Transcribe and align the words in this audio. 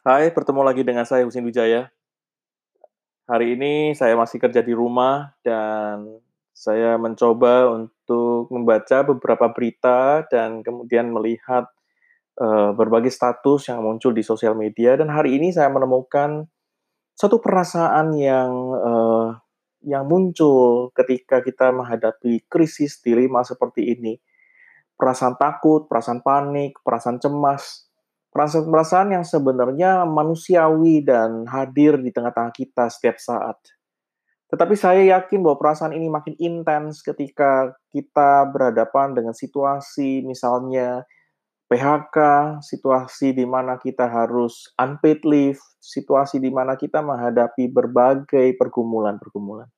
Hai, 0.00 0.32
bertemu 0.32 0.64
lagi 0.64 0.80
dengan 0.80 1.04
saya 1.04 1.28
Husin 1.28 1.44
Wijaya. 1.44 1.92
Hari 3.28 3.52
ini 3.52 3.92
saya 3.92 4.16
masih 4.16 4.40
kerja 4.40 4.64
di 4.64 4.72
rumah 4.72 5.36
dan 5.44 6.24
saya 6.56 6.96
mencoba 6.96 7.68
untuk 7.68 8.48
membaca 8.48 9.04
beberapa 9.04 9.52
berita 9.52 10.24
dan 10.32 10.64
kemudian 10.64 11.12
melihat 11.12 11.68
uh, 12.40 12.72
berbagai 12.72 13.12
status 13.12 13.68
yang 13.68 13.84
muncul 13.84 14.16
di 14.16 14.24
sosial 14.24 14.56
media 14.56 14.96
dan 14.96 15.12
hari 15.12 15.36
ini 15.36 15.52
saya 15.52 15.68
menemukan 15.68 16.48
satu 17.12 17.36
perasaan 17.36 18.16
yang 18.16 18.52
uh, 18.72 19.36
yang 19.84 20.08
muncul 20.08 20.96
ketika 20.96 21.44
kita 21.44 21.76
menghadapi 21.76 22.48
krisis 22.48 23.04
dilema 23.04 23.44
seperti 23.44 23.92
ini. 24.00 24.16
Perasaan 24.96 25.36
takut, 25.36 25.84
perasaan 25.92 26.24
panik, 26.24 26.80
perasaan 26.80 27.20
cemas, 27.20 27.89
perasaan-perasaan 28.30 29.14
yang 29.14 29.26
sebenarnya 29.26 30.06
manusiawi 30.06 31.02
dan 31.02 31.46
hadir 31.50 31.98
di 31.98 32.14
tengah-tengah 32.14 32.54
kita 32.54 32.86
setiap 32.90 33.18
saat. 33.18 33.58
Tetapi 34.50 34.74
saya 34.74 35.02
yakin 35.18 35.46
bahwa 35.46 35.62
perasaan 35.62 35.94
ini 35.94 36.10
makin 36.10 36.34
intens 36.42 37.06
ketika 37.06 37.70
kita 37.94 38.50
berhadapan 38.50 39.14
dengan 39.14 39.34
situasi 39.34 40.26
misalnya 40.26 41.06
PHK, 41.70 42.18
situasi 42.66 43.30
di 43.30 43.46
mana 43.46 43.78
kita 43.78 44.10
harus 44.10 44.74
unpaid 44.74 45.22
leave, 45.22 45.62
situasi 45.78 46.42
di 46.42 46.50
mana 46.50 46.74
kita 46.74 46.98
menghadapi 46.98 47.70
berbagai 47.70 48.58
pergumulan-pergumulan. 48.58 49.70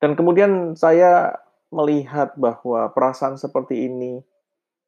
Dan 0.00 0.16
kemudian 0.16 0.72
saya 0.80 1.36
melihat 1.68 2.32
bahwa 2.40 2.88
perasaan 2.96 3.36
seperti 3.36 3.84
ini 3.84 4.24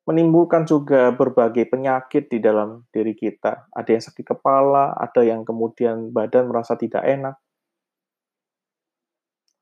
menimbulkan 0.02 0.66
juga 0.66 1.14
berbagai 1.14 1.70
penyakit 1.70 2.26
di 2.26 2.42
dalam 2.42 2.82
diri 2.90 3.14
kita. 3.14 3.70
Ada 3.70 3.90
yang 3.94 4.02
sakit 4.02 4.24
kepala, 4.34 4.98
ada 4.98 5.22
yang 5.22 5.46
kemudian 5.46 6.10
badan 6.10 6.50
merasa 6.50 6.74
tidak 6.74 7.06
enak. 7.06 7.38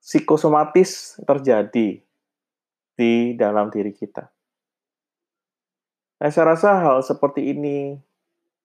Psikosomatis 0.01 1.21
terjadi 1.29 2.01
di 2.97 3.13
dalam 3.37 3.69
diri 3.69 3.93
kita. 3.93 4.33
Nah, 6.21 6.29
saya 6.33 6.53
rasa 6.57 6.77
hal 6.81 7.01
seperti 7.05 7.53
ini 7.53 7.97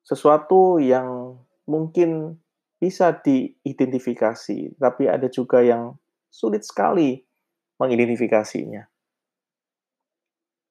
sesuatu 0.03 0.80
yang 0.80 1.40
mungkin 1.68 2.40
bisa 2.80 3.16
diidentifikasi, 3.16 4.80
tapi 4.80 5.08
ada 5.08 5.28
juga 5.31 5.64
yang 5.64 5.96
sulit 6.28 6.68
sekali 6.68 7.23
mengidentifikasinya. 7.80 8.95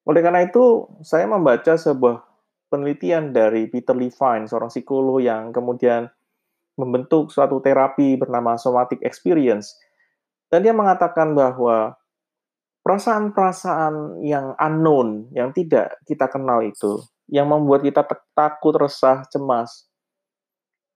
Oleh 0.05 0.21
karena 0.21 0.45
itu, 0.45 0.85
saya 1.01 1.25
membaca 1.25 1.73
sebuah 1.73 2.21
penelitian 2.69 3.33
dari 3.33 3.65
Peter 3.65 3.97
Levine, 3.97 4.45
seorang 4.45 4.69
psikolog 4.69 5.17
yang 5.17 5.49
kemudian 5.49 6.09
membentuk 6.77 7.33
suatu 7.33 7.57
terapi 7.63 8.19
bernama 8.19 8.59
somatic 8.59 9.01
experience. 9.01 9.73
Dan 10.51 10.61
dia 10.61 10.77
mengatakan 10.77 11.33
bahwa 11.33 11.97
perasaan-perasaan 12.85 14.21
yang 14.21 14.53
unknown, 14.61 15.33
yang 15.33 15.49
tidak 15.57 15.97
kita 16.05 16.29
kenal 16.29 16.61
itu, 16.61 17.01
yang 17.25 17.49
membuat 17.49 17.81
kita 17.81 18.05
takut, 18.37 18.77
resah, 18.77 19.25
cemas, 19.25 19.89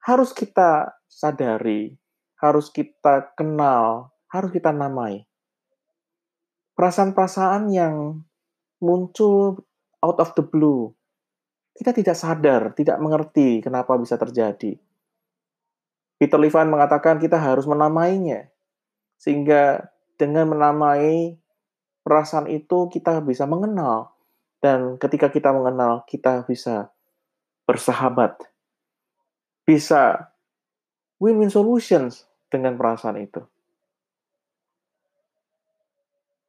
harus 0.05 0.29
kita 0.37 0.93
sadari, 1.09 1.97
harus 2.37 2.69
kita 2.69 3.33
kenal, 3.33 4.13
harus 4.29 4.53
kita 4.53 4.69
namai. 4.69 5.25
Perasaan-perasaan 6.77 7.73
yang 7.73 8.23
muncul 8.79 9.63
out 10.03 10.17
of 10.19 10.35
the 10.35 10.43
blue. 10.43 10.91
Kita 11.75 11.95
tidak 11.95 12.15
sadar, 12.19 12.75
tidak 12.75 12.99
mengerti 12.99 13.63
kenapa 13.63 13.95
bisa 13.95 14.19
terjadi. 14.19 14.75
Peter 16.19 16.35
Levine 16.35 16.67
mengatakan 16.67 17.15
kita 17.15 17.39
harus 17.39 17.63
menamainya. 17.63 18.51
Sehingga 19.15 19.87
dengan 20.19 20.51
menamai 20.51 21.39
perasaan 22.03 22.51
itu 22.51 22.91
kita 22.91 23.23
bisa 23.23 23.47
mengenal. 23.47 24.11
Dan 24.59 24.99
ketika 24.99 25.31
kita 25.31 25.55
mengenal, 25.55 26.03
kita 26.03 26.43
bisa 26.43 26.91
bersahabat. 27.63 28.43
Bisa 29.63 30.33
win-win 31.23 31.47
solutions 31.47 32.27
dengan 32.51 32.75
perasaan 32.75 33.23
itu. 33.23 33.39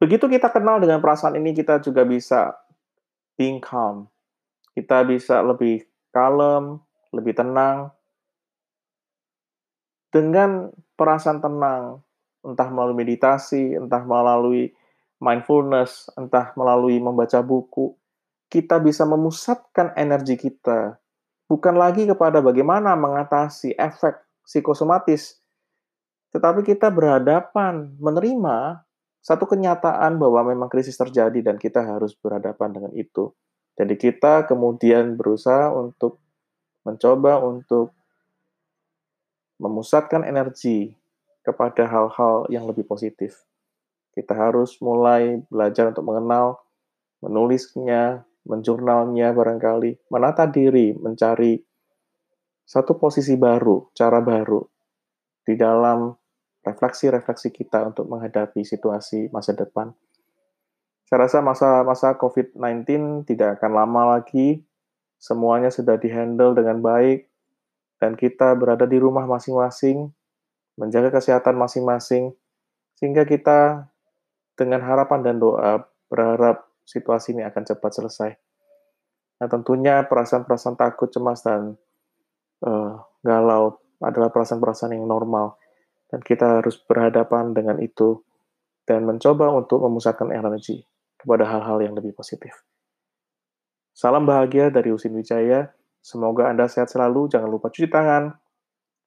Begitu 0.00 0.26
kita 0.32 0.48
kenal 0.48 0.80
dengan 0.80 0.98
perasaan 1.04 1.36
ini, 1.36 1.52
kita 1.52 1.78
juga 1.84 2.08
bisa 2.08 2.56
being 3.36 3.60
calm. 3.60 4.08
Kita 4.72 5.04
bisa 5.04 5.44
lebih 5.44 5.84
kalem, 6.08 6.80
lebih 7.12 7.36
tenang. 7.36 7.92
Dengan 10.08 10.72
perasaan 10.96 11.38
tenang, 11.44 12.00
entah 12.42 12.68
melalui 12.72 12.96
meditasi, 12.96 13.76
entah 13.76 14.02
melalui 14.02 14.72
mindfulness, 15.20 16.08
entah 16.16 16.56
melalui 16.56 16.96
membaca 16.96 17.44
buku, 17.44 17.94
kita 18.48 18.80
bisa 18.80 19.04
memusatkan 19.04 19.94
energi 19.94 20.34
kita 20.34 20.98
bukan 21.50 21.74
lagi 21.74 22.06
kepada 22.06 22.38
bagaimana 22.38 22.94
mengatasi 22.94 23.74
efek 23.74 24.22
psikosomatis, 24.46 25.42
tetapi 26.30 26.62
kita 26.62 26.86
berhadapan 26.94 27.90
menerima 27.98 28.86
satu 29.20 29.44
kenyataan 29.44 30.16
bahwa 30.16 30.48
memang 30.48 30.72
krisis 30.72 30.96
terjadi 30.96 31.44
dan 31.44 31.60
kita 31.60 31.84
harus 31.84 32.16
berhadapan 32.16 32.72
dengan 32.72 32.92
itu. 32.96 33.32
Jadi 33.76 33.94
kita 33.96 34.48
kemudian 34.48 35.16
berusaha 35.16 35.72
untuk 35.72 36.20
mencoba 36.84 37.40
untuk 37.44 37.92
memusatkan 39.60 40.24
energi 40.24 40.96
kepada 41.44 41.84
hal-hal 41.84 42.48
yang 42.48 42.64
lebih 42.64 42.88
positif. 42.88 43.44
Kita 44.16 44.32
harus 44.32 44.80
mulai 44.80 45.44
belajar 45.52 45.92
untuk 45.92 46.08
mengenal, 46.08 46.60
menulisnya, 47.20 48.24
menjurnalnya 48.48 49.36
barangkali, 49.36 50.08
menata 50.08 50.48
diri, 50.48 50.96
mencari 50.96 51.60
satu 52.64 52.96
posisi 52.96 53.36
baru, 53.36 53.92
cara 53.92 54.24
baru 54.24 54.64
di 55.44 55.54
dalam 55.56 56.14
refleksi-refleksi 56.64 57.52
kita 57.52 57.88
untuk 57.88 58.08
menghadapi 58.08 58.64
situasi 58.64 59.32
masa 59.32 59.56
depan. 59.56 59.92
Saya 61.08 61.26
rasa 61.26 61.38
masa-masa 61.42 62.14
COVID-19 62.14 63.24
tidak 63.26 63.58
akan 63.58 63.72
lama 63.74 64.02
lagi, 64.18 64.62
semuanya 65.18 65.68
sudah 65.68 65.98
dihandle 65.98 66.54
dengan 66.54 66.78
baik, 66.78 67.26
dan 67.98 68.14
kita 68.14 68.56
berada 68.56 68.88
di 68.88 68.96
rumah 68.96 69.28
masing-masing, 69.28 70.08
menjaga 70.78 71.20
kesehatan 71.20 71.58
masing-masing, 71.58 72.32
sehingga 72.96 73.28
kita 73.28 73.90
dengan 74.56 74.80
harapan 74.80 75.20
dan 75.20 75.36
doa 75.36 75.84
berharap 76.08 76.68
situasi 76.88 77.36
ini 77.36 77.44
akan 77.44 77.62
cepat 77.68 77.90
selesai. 77.92 78.30
Nah 79.40 79.48
tentunya 79.48 80.04
perasaan-perasaan 80.04 80.76
takut, 80.76 81.12
cemas, 81.12 81.44
dan 81.44 81.76
uh, 82.64 82.96
galau 83.20 83.76
adalah 84.00 84.32
perasaan-perasaan 84.32 84.96
yang 84.96 85.04
normal. 85.04 85.59
Dan 86.10 86.20
kita 86.26 86.58
harus 86.58 86.74
berhadapan 86.82 87.54
dengan 87.54 87.78
itu 87.78 88.18
dan 88.82 89.06
mencoba 89.06 89.54
untuk 89.54 89.78
memusatkan 89.86 90.34
energi 90.34 90.82
kepada 91.14 91.46
hal-hal 91.46 91.78
yang 91.78 91.94
lebih 91.94 92.10
positif. 92.10 92.66
Salam 93.94 94.26
bahagia 94.26 94.74
dari 94.74 94.90
Usin 94.90 95.14
Wijaya. 95.14 95.70
Semoga 96.00 96.50
Anda 96.50 96.66
sehat 96.66 96.90
selalu. 96.90 97.30
Jangan 97.30 97.50
lupa 97.52 97.70
cuci 97.70 97.86
tangan. 97.86 98.32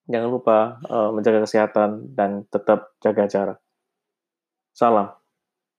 Jangan 0.07 0.29
lupa 0.29 0.77
uh, 0.87 1.09
menjaga 1.15 1.43
kesehatan 1.43 2.13
dan 2.13 2.45
tetap 2.51 2.95
jaga 2.99 3.23
jarak. 3.27 3.59
Salam. 4.75 5.22